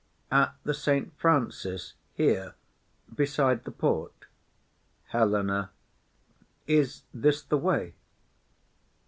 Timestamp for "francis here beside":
1.15-3.65